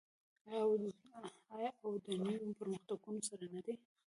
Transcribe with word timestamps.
آیا 1.55 1.69
او 1.83 1.91
د 2.05 2.07
نویو 2.23 2.57
پرمختګونو 2.59 3.21
سره 3.29 3.45
نه 3.55 3.61
دی؟ 3.65 3.73